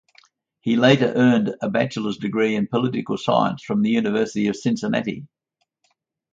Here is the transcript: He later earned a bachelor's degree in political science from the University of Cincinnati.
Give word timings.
He 0.61 0.77
later 0.77 1.13
earned 1.15 1.53
a 1.61 1.69
bachelor's 1.69 2.17
degree 2.17 2.55
in 2.55 2.65
political 2.65 3.19
science 3.19 3.61
from 3.63 3.83
the 3.83 3.91
University 3.91 4.47
of 4.47 4.55
Cincinnati. 4.55 5.27